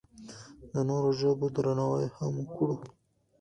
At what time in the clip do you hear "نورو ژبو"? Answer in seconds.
0.89-1.45